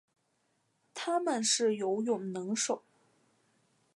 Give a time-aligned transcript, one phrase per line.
[0.95, 2.81] 它们是游泳能手。